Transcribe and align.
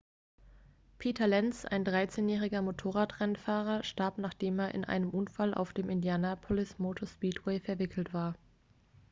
peter 0.97 1.27
lenz 1.27 1.63
ein 1.63 1.85
13-jähriger 1.85 2.63
motorradrennfahrer 2.63 3.83
starb 3.83 4.17
nachdem 4.17 4.57
er 4.57 4.73
in 4.73 4.83
einen 4.83 5.07
unfall 5.11 5.53
auf 5.53 5.73
dem 5.73 5.91
indianapolis 5.91 6.79
motor 6.79 7.07
speedway 7.07 7.59
verwickelt 7.59 8.11
war 8.11 8.33